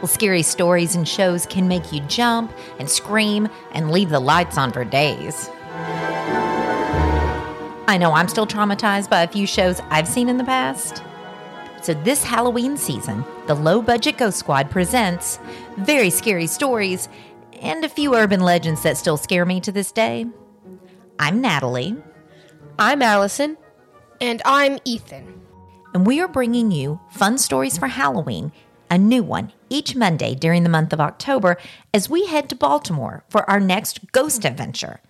[0.00, 4.56] Well, scary stories and shows can make you jump and scream and leave the lights
[4.56, 5.50] on for days.
[7.86, 11.02] I know I'm still traumatized by a few shows I've seen in the past.
[11.82, 15.38] So, this Halloween season, the Low Budget Ghost Squad presents
[15.76, 17.10] very scary stories
[17.60, 20.24] and a few urban legends that still scare me to this day.
[21.18, 21.96] I'm Natalie,
[22.78, 23.58] I'm Allison.
[24.22, 25.40] And I'm Ethan.
[25.94, 28.52] and we are bringing you fun stories for Halloween,
[28.90, 31.56] a new one each Monday during the month of October
[31.94, 35.00] as we head to Baltimore for our next ghost adventure.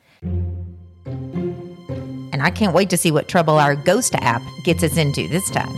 [2.32, 5.50] And I can't wait to see what trouble our ghost app gets us into this
[5.50, 5.68] time.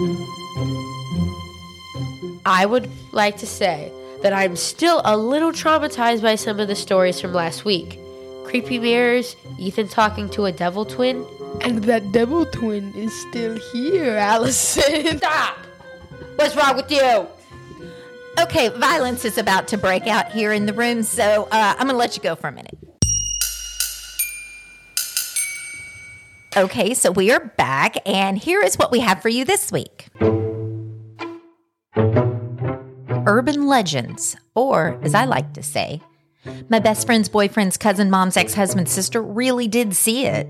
[2.44, 3.90] I would like to say
[4.22, 7.98] that I'm still a little traumatized by some of the stories from last week.
[8.44, 11.26] Creepy mirrors, Ethan talking to a devil twin.
[11.60, 15.18] And that devil twin is still here, Allison.
[15.18, 15.58] Stop!
[16.36, 17.26] What's wrong with you?
[18.40, 21.90] Okay, violence is about to break out here in the room, so uh, I'm going
[21.90, 22.78] to let you go for a minute.
[26.56, 30.08] Okay, so we are back, and here is what we have for you this week
[33.26, 36.02] Urban legends, or as I like to say,
[36.68, 40.48] my best friend's boyfriend's cousin, mom's ex husband's sister really did see it.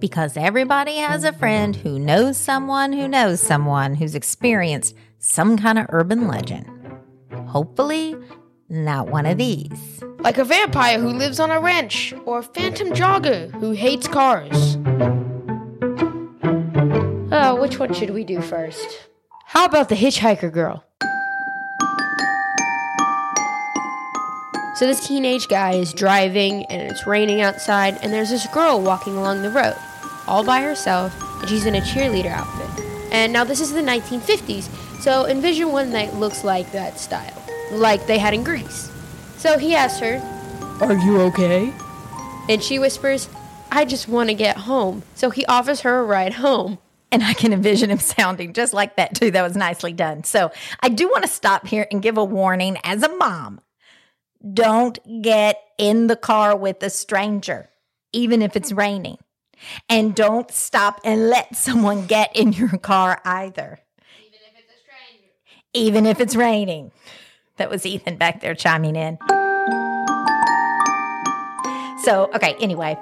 [0.00, 5.78] Because everybody has a friend who knows someone who knows someone who's experienced some kind
[5.78, 6.77] of urban legend.
[7.48, 8.14] Hopefully,
[8.68, 10.02] not one of these.
[10.20, 14.76] like a vampire who lives on a ranch, or a phantom jogger who hates cars.
[17.30, 19.08] Oh, which one should we do first?
[19.46, 20.84] How about the hitchhiker girl?
[24.74, 29.16] So, this teenage guy is driving and it's raining outside, and there's this girl walking
[29.16, 29.76] along the road,
[30.26, 32.84] all by herself, and she's in a cheerleader outfit.
[33.10, 34.68] And now, this is the 1950s,
[35.00, 37.37] so envision one that looks like that style,
[37.72, 38.90] like they had in Grease.
[39.36, 40.16] So, he asks her,
[40.80, 41.72] Are you okay?
[42.48, 43.28] and she whispers,
[43.70, 45.02] I just want to get home.
[45.14, 46.78] So, he offers her a ride home.
[47.10, 49.30] And I can envision him sounding just like that, too.
[49.30, 50.24] That was nicely done.
[50.24, 50.50] So
[50.80, 53.60] I do want to stop here and give a warning as a mom.
[54.52, 57.70] Don't get in the car with a stranger,
[58.12, 59.16] even if it's raining.
[59.88, 63.78] And don't stop and let someone get in your car either.
[65.74, 66.92] Even if it's raining.
[67.58, 69.18] That was Ethan back there chiming in.
[72.04, 72.96] So, okay, anyway,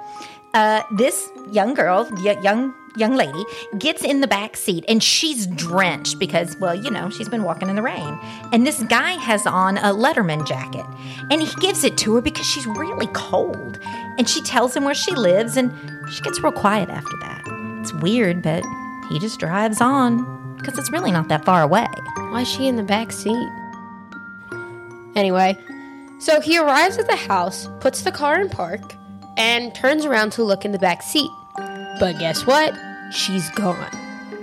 [0.53, 3.45] uh, this young girl, y- young young lady,
[3.77, 7.69] gets in the back seat and she's drenched because, well, you know, she's been walking
[7.69, 8.19] in the rain.
[8.51, 10.85] And this guy has on a Letterman jacket,
[11.29, 13.79] and he gives it to her because she's really cold.
[14.17, 15.71] And she tells him where she lives, and
[16.11, 17.43] she gets real quiet after that.
[17.81, 18.65] It's weird, but
[19.09, 21.87] he just drives on because it's really not that far away.
[22.15, 23.47] Why is she in the back seat?
[25.17, 25.57] Anyway,
[26.19, 28.93] so he arrives at the house, puts the car in park,
[29.35, 31.31] and turns around to look in the back seat.
[31.99, 32.77] But guess what?
[33.11, 33.89] She's gone.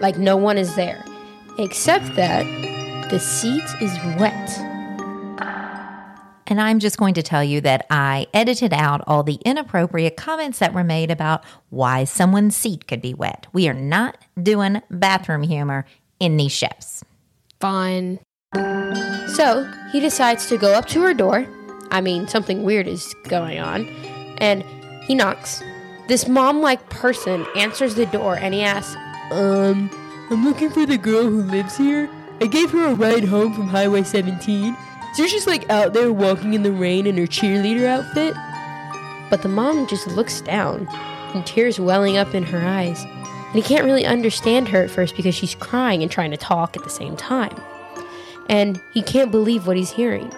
[0.01, 1.05] Like no one is there.
[1.59, 2.45] Except that
[3.09, 4.51] the seat is wet.
[6.49, 10.59] And I'm just going to tell you that I edited out all the inappropriate comments
[10.59, 13.47] that were made about why someone's seat could be wet.
[13.53, 15.87] We are not doing bathroom humor
[16.19, 17.05] in these shows.
[17.61, 18.19] Fine.
[18.55, 21.47] So he decides to go up to her door.
[21.93, 23.87] I mean, something weird is going on.
[24.39, 24.65] And
[25.07, 25.63] he knocks.
[26.09, 28.97] This mom like person answers the door and he asks,
[29.31, 29.89] Um,
[30.33, 32.11] I'm looking for the girl who lives here.
[32.41, 34.77] I gave her a ride home from Highway 17.
[35.15, 38.35] So she's just like out there walking in the rain in her cheerleader outfit.
[39.31, 40.89] But the mom just looks down,
[41.35, 43.05] and tears welling up in her eyes.
[43.05, 46.77] And he can't really understand her at first because she's crying and trying to talk
[46.77, 47.57] at the same time.
[48.49, 50.33] And he can't believe what he's hearing.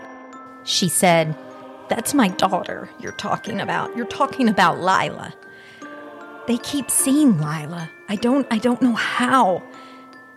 [0.65, 1.37] She said,
[1.89, 3.97] That's my daughter you're talking about.
[3.97, 5.34] You're talking about Lila.
[6.47, 7.91] They keep seeing Lila.
[8.09, 9.62] I don't I don't know how.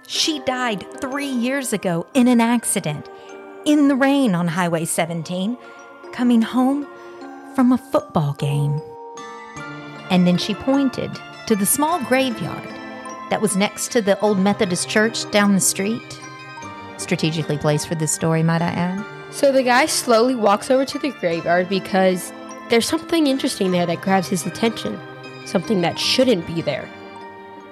[0.07, 3.07] She died 3 years ago in an accident
[3.65, 5.57] in the rain on Highway 17
[6.11, 6.87] coming home
[7.55, 8.81] from a football game.
[10.09, 11.11] And then she pointed
[11.45, 12.67] to the small graveyard
[13.29, 16.19] that was next to the old Methodist church down the street.
[16.99, 19.05] Strategically placed for this story, might I add.
[19.31, 22.31] So the guy slowly walks over to the graveyard because
[22.69, 24.99] there's something interesting there that grabs his attention,
[25.45, 26.87] something that shouldn't be there.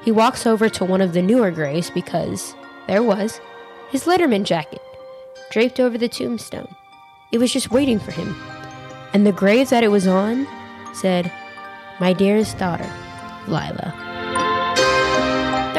[0.04, 2.56] He walks over to one of the newer graves because
[2.88, 3.40] there was
[3.90, 4.82] his Letterman jacket
[5.52, 6.74] draped over the tombstone.
[7.32, 8.36] It was just waiting for him.
[9.14, 10.48] And the grave that it was on
[10.94, 11.32] said,
[12.00, 12.90] My dearest daughter,
[13.48, 14.07] Lila.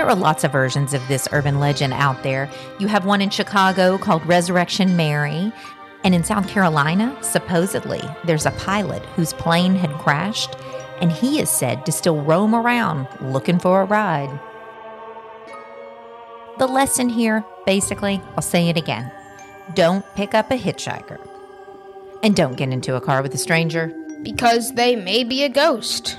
[0.09, 2.51] There are lots of versions of this urban legend out there.
[2.79, 5.53] You have one in Chicago called Resurrection Mary.
[6.03, 10.57] And in South Carolina, supposedly, there's a pilot whose plane had crashed,
[11.03, 14.31] and he is said to still roam around looking for a ride.
[16.59, 19.13] The lesson here, basically, I'll say it again
[19.75, 21.21] don't pick up a hitchhiker.
[22.23, 23.93] And don't get into a car with a stranger.
[24.23, 26.17] Because they may be a ghost.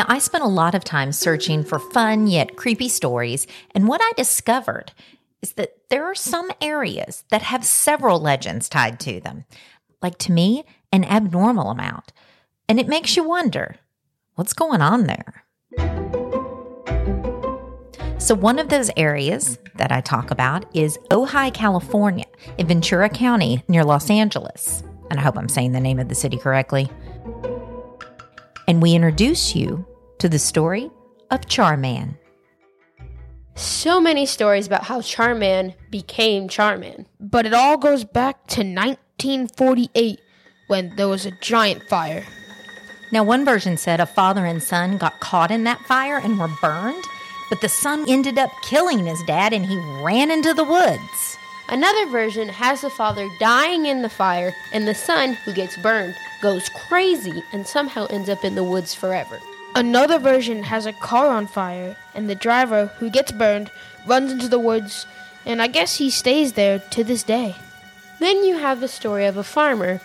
[0.00, 4.00] Now, I spent a lot of time searching for fun yet creepy stories, and what
[4.02, 4.92] I discovered
[5.42, 9.44] is that there are some areas that have several legends tied to them.
[10.00, 12.14] Like to me, an abnormal amount.
[12.66, 13.76] And it makes you wonder
[14.36, 15.44] what's going on there?
[18.16, 22.24] So, one of those areas that I talk about is Ojai, California,
[22.56, 24.82] in Ventura County near Los Angeles.
[25.10, 26.88] And I hope I'm saying the name of the city correctly.
[28.66, 29.84] And we introduce you
[30.20, 30.90] to the story
[31.30, 32.16] of Charman.
[33.54, 37.06] So many stories about how Charman became Charman.
[37.18, 40.20] But it all goes back to 1948
[40.68, 42.24] when there was a giant fire.
[43.12, 46.50] Now, one version said a father and son got caught in that fire and were
[46.60, 47.04] burned,
[47.48, 51.36] but the son ended up killing his dad and he ran into the woods.
[51.70, 56.16] Another version has the father dying in the fire, and the son, who gets burned,
[56.42, 59.40] goes crazy and somehow ends up in the woods forever.
[59.74, 63.70] Another version has a car on fire, and the driver, who gets burned,
[64.06, 65.06] runs into the woods,
[65.46, 67.54] and I guess he stays there to this day.
[68.18, 70.00] Then you have the story of a farmer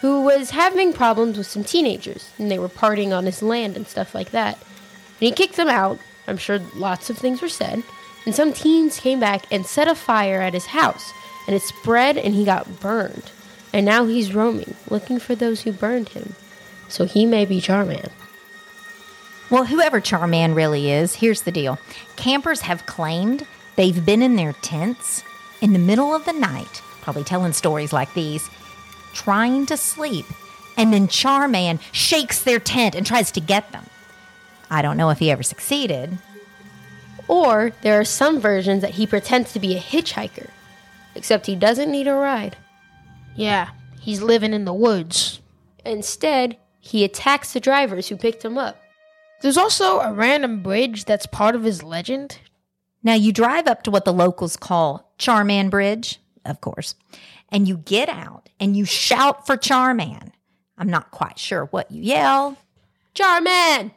[0.00, 3.86] who was having problems with some teenagers, and they were partying on his land and
[3.86, 4.58] stuff like that.
[4.58, 5.98] And he kicked them out.
[6.26, 7.82] I'm sure lots of things were said.
[8.26, 11.12] And some teens came back and set a fire at his house,
[11.46, 13.30] and it spread and he got burned.
[13.72, 16.34] And now he's roaming, looking for those who burned him.
[16.88, 18.10] So he may be Charman.
[19.50, 21.78] Well, whoever Charman really is, here's the deal
[22.16, 23.46] campers have claimed
[23.76, 25.22] they've been in their tents
[25.60, 28.48] in the middle of the night, probably telling stories like these,
[29.12, 30.26] trying to sleep,
[30.76, 33.84] and then Charman shakes their tent and tries to get them.
[34.70, 36.18] I don't know if he ever succeeded.
[37.28, 40.48] Or there are some versions that he pretends to be a hitchhiker,
[41.14, 42.56] except he doesn't need a ride.
[43.36, 43.70] Yeah,
[44.00, 45.40] he's living in the woods.
[45.84, 48.80] Instead, he attacks the drivers who picked him up.
[49.44, 52.38] There's also a random bridge that's part of his legend.
[53.02, 56.94] Now, you drive up to what the locals call Charman Bridge, of course,
[57.50, 60.32] and you get out and you shout for Charman.
[60.78, 62.56] I'm not quite sure what you yell.
[63.12, 63.90] Charman!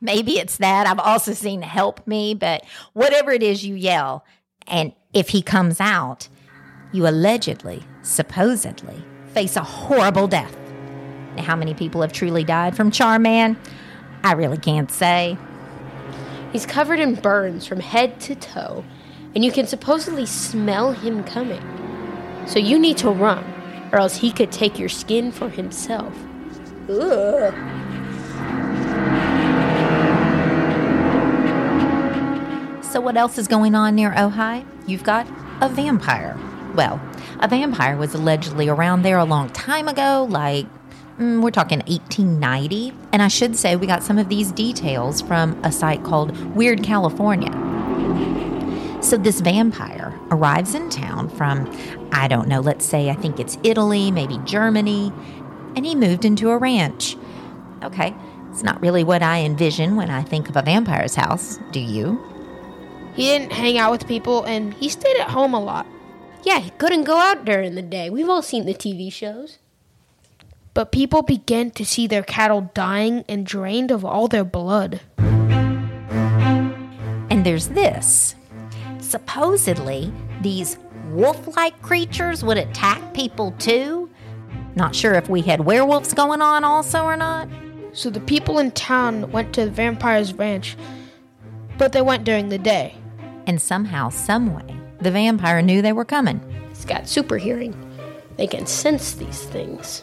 [0.00, 0.86] Maybe it's that.
[0.86, 2.64] I've also seen help me, but
[2.94, 4.24] whatever it is you yell,
[4.66, 6.28] and if he comes out,
[6.92, 9.04] you allegedly, supposedly,
[9.34, 10.56] face a horrible death.
[11.36, 13.58] Now, how many people have truly died from Charman?
[14.26, 15.38] I really can't say.
[16.50, 18.84] He's covered in burns from head to toe,
[19.36, 21.62] and you can supposedly smell him coming.
[22.48, 23.44] So you need to run,
[23.92, 26.12] or else he could take your skin for himself.
[26.88, 27.54] Ugh.
[32.82, 34.66] So, what else is going on near Ojai?
[34.88, 35.28] You've got
[35.60, 36.36] a vampire.
[36.74, 37.00] Well,
[37.38, 40.66] a vampire was allegedly around there a long time ago, like
[41.18, 42.92] mm, we're talking 1890.
[43.12, 46.82] And I should say, we got some of these details from a site called Weird
[46.82, 47.52] California.
[49.02, 51.70] So, this vampire arrives in town from,
[52.12, 55.12] I don't know, let's say, I think it's Italy, maybe Germany,
[55.76, 57.16] and he moved into a ranch.
[57.82, 58.14] Okay,
[58.50, 62.18] it's not really what I envision when I think of a vampire's house, do you?
[63.14, 65.86] He didn't hang out with people and he stayed at home a lot.
[66.42, 68.10] Yeah, he couldn't go out during the day.
[68.10, 69.58] We've all seen the TV shows.
[70.76, 75.00] But people began to see their cattle dying and drained of all their blood.
[77.30, 78.34] And there's this.
[79.00, 80.76] Supposedly, these
[81.08, 84.10] wolf like creatures would attack people too.
[84.74, 87.48] Not sure if we had werewolves going on also or not.
[87.94, 90.76] So the people in town went to the vampire's ranch,
[91.78, 92.94] but they went during the day.
[93.46, 96.38] And somehow, someway, the vampire knew they were coming.
[96.68, 97.74] He's got super hearing.
[98.36, 100.02] They can sense these things.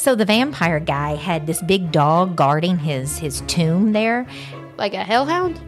[0.00, 4.26] So the vampire guy had this big dog guarding his his tomb there.
[4.78, 5.60] Like a hellhound?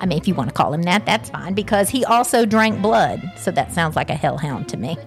[0.00, 2.82] I mean, if you want to call him that, that's fine because he also drank
[2.82, 3.22] blood.
[3.36, 4.98] So that sounds like a hellhound to me.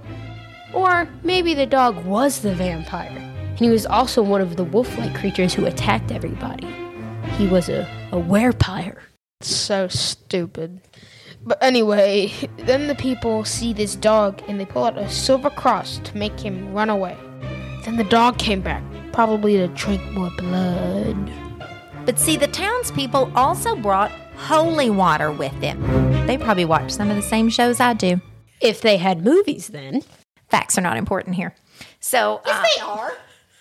[0.74, 4.98] Or maybe the dog was the vampire, and he was also one of the wolf
[4.98, 6.74] like creatures who attacked everybody.
[7.38, 7.82] He was a,
[8.14, 9.00] a werepire.
[9.42, 10.80] So stupid.
[11.44, 16.00] But anyway, then the people see this dog and they pull out a silver cross
[16.06, 17.18] to make him run away.
[17.92, 18.82] Then the dog came back,
[19.12, 21.30] probably to drink more blood.
[22.06, 26.26] But see, the townspeople also brought holy water with them.
[26.26, 28.22] They probably watch some of the same shows I do.
[28.62, 30.04] If they had movies, then.
[30.48, 31.54] Facts are not important here.
[32.00, 33.14] So, yes, uh, they are.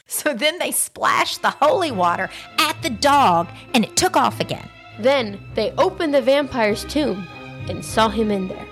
[0.06, 4.68] So then they splashed the holy water at the dog and it took off again.
[5.00, 7.26] Then they opened the vampire's tomb
[7.68, 8.68] and saw him in there.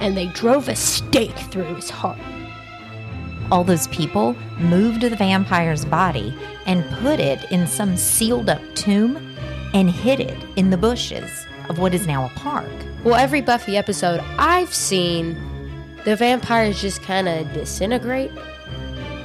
[0.00, 2.18] And they drove a stake through his heart.
[3.50, 6.36] All those people moved the vampire's body
[6.66, 9.16] and put it in some sealed up tomb
[9.72, 12.68] and hid it in the bushes of what is now a park.
[13.04, 15.36] Well, every Buffy episode I've seen,
[16.04, 18.32] the vampires just kind of disintegrate.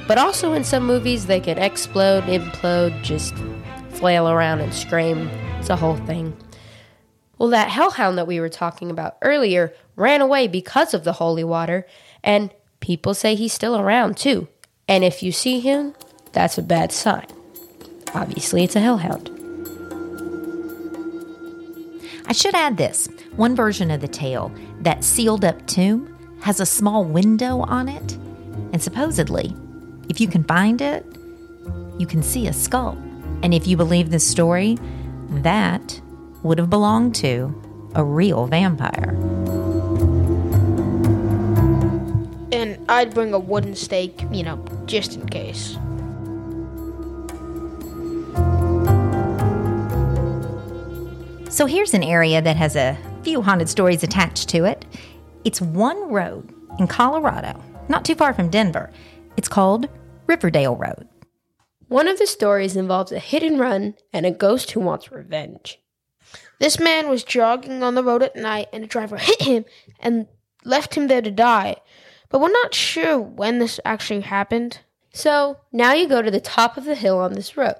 [0.06, 3.34] But also in some movies, they can explode, implode, just
[3.90, 5.28] flail around and scream.
[5.58, 6.36] It's a whole thing.
[7.38, 11.44] Well, that hellhound that we were talking about earlier ran away because of the holy
[11.44, 11.86] water,
[12.22, 12.50] and
[12.84, 14.46] people say he's still around too.
[14.86, 15.94] And if you see him,
[16.32, 17.26] that's a bad sign.
[18.14, 19.30] Obviously, it's a hellhound.
[22.26, 26.10] I should add this one version of the tale that sealed up tomb
[26.42, 28.12] has a small window on it,
[28.72, 29.56] and supposedly,
[30.10, 31.06] if you can find it,
[31.98, 32.98] you can see a skull.
[33.42, 34.76] And if you believe this story,
[35.30, 35.98] that
[36.42, 37.62] would have belonged to
[37.94, 39.16] a real vampire.
[42.88, 45.78] I'd bring a wooden stake, you know, just in case.
[51.50, 54.84] So here's an area that has a few haunted stories attached to it.
[55.44, 58.90] It's one road in Colorado, not too far from Denver.
[59.36, 59.88] It's called
[60.26, 61.08] Riverdale Road.
[61.88, 65.78] One of the stories involves a hit and run and a ghost who wants revenge.
[66.58, 69.64] This man was jogging on the road at night and a driver hit him
[70.00, 70.26] and
[70.64, 71.76] left him there to die.
[72.34, 74.80] But we're not sure when this actually happened.
[75.12, 77.76] So now you go to the top of the hill on this road.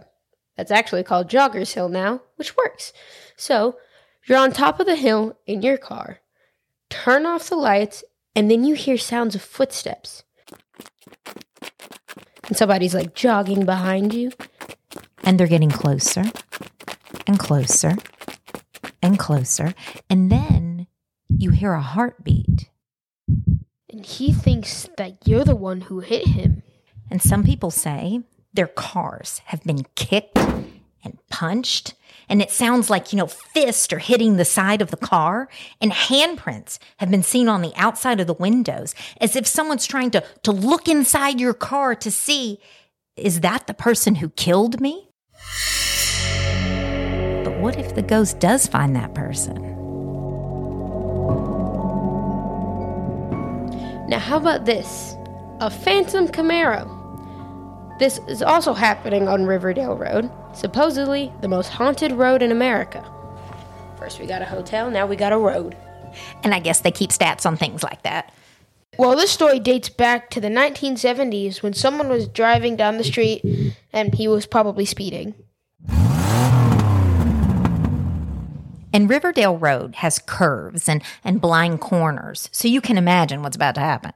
[0.57, 2.93] That's actually called Joggers Hill now, which works.
[3.37, 3.79] So
[4.29, 6.21] you're on top of the hill in your car,
[6.89, 8.05] turn off the lights,
[8.37, 10.23] and then you hear sounds of footsteps.
[12.47, 14.31] And somebody's like jogging behind you.
[15.25, 16.23] And they're getting closer
[17.27, 17.97] and closer
[19.03, 19.75] and closer.
[20.09, 20.87] And then
[21.29, 22.71] you hear a heartbeat.
[23.95, 26.65] And he thinks that you're the one who hit him.
[27.13, 28.23] And some people say
[28.53, 31.95] their cars have been kicked and punched.
[32.29, 35.49] And it sounds like, you know, fists are hitting the side of the car.
[35.81, 40.11] And handprints have been seen on the outside of the windows as if someone's trying
[40.11, 42.59] to, to look inside your car to see
[43.17, 45.09] is that the person who killed me?
[47.45, 49.84] But what if the ghost does find that person?
[54.07, 55.17] Now, how about this?
[55.61, 56.91] A phantom Camaro.
[57.99, 63.03] This is also happening on Riverdale Road, supposedly the most haunted road in America.
[63.99, 65.75] First, we got a hotel, now we got a road.
[66.43, 68.31] And I guess they keep stats on things like that.
[68.99, 73.43] Well, this story dates back to the 1970s when someone was driving down the street
[73.93, 75.35] and he was probably speeding.
[78.95, 83.75] And Riverdale Road has curves and, and blind corners, so you can imagine what's about
[83.75, 84.13] to happen.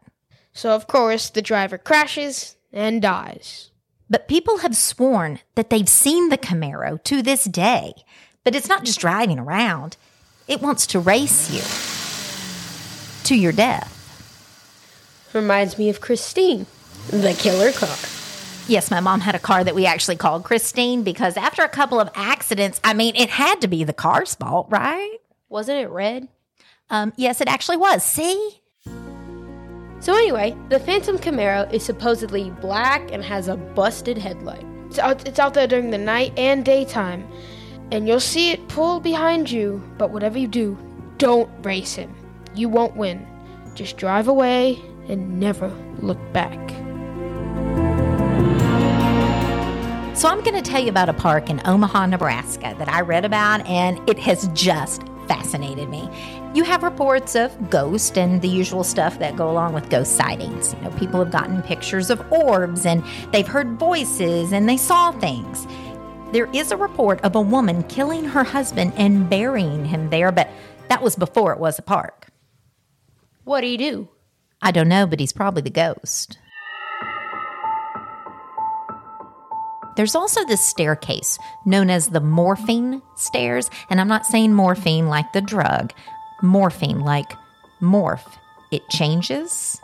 [0.52, 3.72] So, of course, the driver crashes and dies.
[4.08, 7.92] But people have sworn that they've seen the Camaro to this day.
[8.44, 9.96] But it's not just driving around,
[10.46, 13.94] it wants to race you to your death.
[15.34, 16.66] Reminds me of Christine,
[17.10, 17.96] the killer car.
[18.68, 21.98] Yes, my mom had a car that we actually called Christine because after a couple
[21.98, 25.16] of accidents, I mean, it had to be the car's fault, right?
[25.48, 26.28] Wasn't it red?
[26.90, 28.04] Um, yes, it actually was.
[28.04, 28.60] See?
[30.00, 34.66] So, anyway, the Phantom Camaro is supposedly black and has a busted headlight.
[34.88, 37.26] It's out, it's out there during the night and daytime,
[37.90, 39.82] and you'll see it pull behind you.
[39.96, 40.76] But whatever you do,
[41.16, 42.14] don't race him.
[42.54, 43.26] You won't win.
[43.74, 45.68] Just drive away and never
[46.00, 46.87] look back.
[50.18, 53.24] So, I'm going to tell you about a park in Omaha, Nebraska that I read
[53.24, 56.10] about, and it has just fascinated me.
[56.54, 60.74] You have reports of ghosts and the usual stuff that go along with ghost sightings.
[60.74, 65.12] You know, people have gotten pictures of orbs and they've heard voices and they saw
[65.12, 65.68] things.
[66.32, 70.50] There is a report of a woman killing her husband and burying him there, but
[70.88, 72.26] that was before it was a park.
[73.44, 74.08] What do you do?
[74.60, 76.38] I don't know, but he's probably the ghost.
[79.98, 85.32] There's also this staircase known as the morphine stairs, and I'm not saying morphine like
[85.32, 85.92] the drug,
[86.40, 87.32] morphine like
[87.82, 88.38] morph.
[88.70, 89.80] It changes.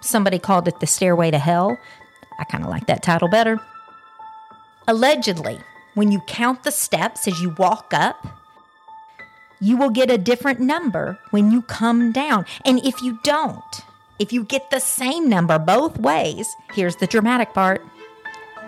[0.00, 1.76] Somebody called it the stairway to hell.
[2.38, 3.58] I kind of like that title better.
[4.86, 5.58] Allegedly,
[5.94, 8.24] when you count the steps as you walk up,
[9.60, 12.46] you will get a different number when you come down.
[12.64, 13.82] And if you don't,
[14.20, 17.84] if you get the same number both ways, here's the dramatic part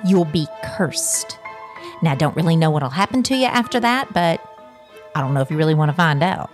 [0.04, 1.38] you'll be cursed.
[2.02, 4.40] Now, I don't really know what'll happen to you after that, but
[5.14, 6.50] I don't know if you really want to find out.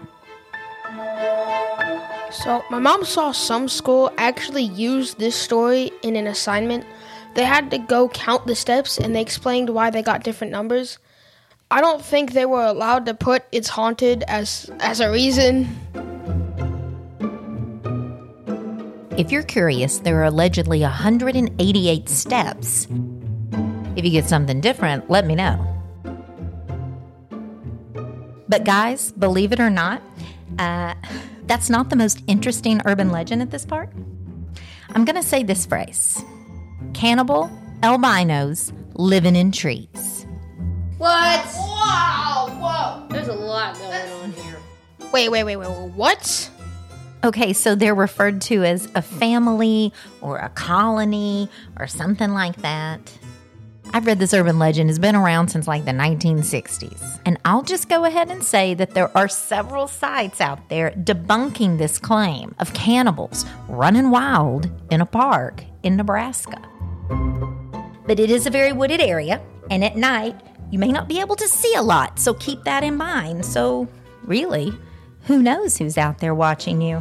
[2.30, 6.84] So, my mom saw some school actually use this story in an assignment.
[7.34, 10.98] They had to go count the steps and they explained why they got different numbers.
[11.70, 15.68] I don't think they were allowed to put it's haunted as as a reason.
[19.16, 22.88] If you're curious, there are allegedly 188 steps.
[23.96, 25.70] If you get something different, let me know.
[28.48, 30.02] But, guys, believe it or not,
[30.58, 30.94] uh,
[31.46, 33.90] that's not the most interesting urban legend at this park.
[34.90, 36.22] I'm going to say this phrase
[36.92, 37.50] cannibal
[37.82, 40.26] albinos living in trees.
[40.98, 41.44] What?
[41.56, 42.46] Wow!
[42.60, 43.08] Whoa!
[43.10, 44.56] There's a lot going on here.
[45.12, 45.90] Wait, wait, wait, wait, wait.
[45.92, 46.50] What?
[47.24, 51.48] Okay, so they're referred to as a family or a colony
[51.78, 53.00] or something like that.
[53.96, 57.20] I've read this urban legend has been around since like the 1960s.
[57.24, 61.78] And I'll just go ahead and say that there are several sites out there debunking
[61.78, 66.60] this claim of cannibals running wild in a park in Nebraska.
[68.04, 70.40] But it is a very wooded area, and at night,
[70.72, 73.46] you may not be able to see a lot, so keep that in mind.
[73.46, 73.86] So,
[74.24, 74.72] really,
[75.26, 77.00] who knows who's out there watching you?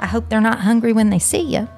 [0.00, 1.68] I hope they're not hungry when they see you.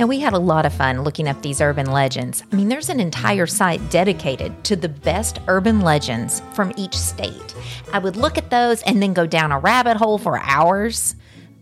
[0.00, 2.42] Now, we had a lot of fun looking up these urban legends.
[2.50, 7.54] I mean, there's an entire site dedicated to the best urban legends from each state.
[7.92, 11.16] I would look at those and then go down a rabbit hole for hours.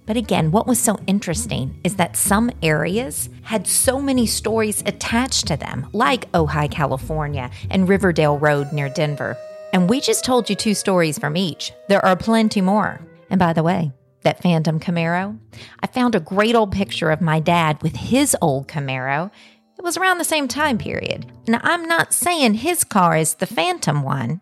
[0.07, 5.49] But again, what was so interesting is that some areas had so many stories attached
[5.49, 9.37] to them, like Ojai, California, and Riverdale Road near Denver.
[9.73, 11.73] And we just told you two stories from each.
[11.89, 13.01] There are plenty more.
[13.31, 13.91] And by the way,
[14.23, 15.39] that Phantom Camaro.
[15.81, 19.31] I found a great old picture of my dad with his old Camaro.
[19.79, 21.31] It was around the same time period.
[21.47, 24.41] Now, I'm not saying his car is the Phantom one,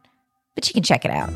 [0.55, 1.33] but you can check it out.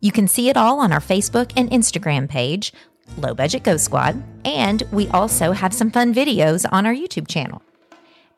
[0.00, 2.72] You can see it all on our Facebook and Instagram page,
[3.18, 7.62] Low Budget Ghost Squad, and we also have some fun videos on our YouTube channel.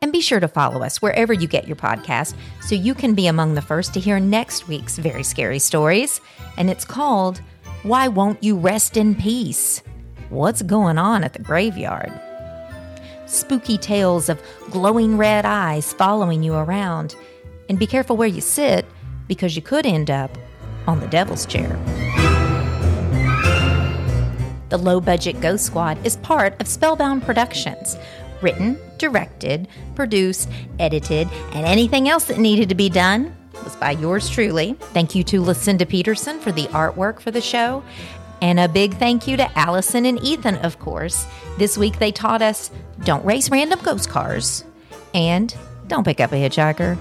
[0.01, 3.29] And be sure to follow us wherever you get your podcast so you can be
[3.29, 6.21] among the first to hear next week's very scary stories.
[6.57, 7.41] And it's called
[7.83, 9.83] why won't you rest in peace?
[10.31, 12.13] What's going on at the graveyard?
[13.27, 14.41] Spooky tales of
[14.71, 17.17] glowing red eyes following you around.
[17.69, 18.87] And be careful where you sit
[19.27, 20.37] because you could end up
[20.87, 21.77] on the devil's chair.
[24.69, 27.99] The Low Budget Ghost Squad is part of Spellbound Productions.
[28.43, 34.29] Written, directed, produced, edited, and anything else that needed to be done was by yours
[34.29, 34.75] truly.
[34.93, 37.83] Thank you to Lucinda Peterson for the artwork for the show.
[38.41, 41.27] And a big thank you to Allison and Ethan, of course.
[41.59, 42.71] This week they taught us
[43.05, 44.65] don't race random ghost cars
[45.15, 45.55] and
[45.87, 46.99] don't pick up a hitchhiker.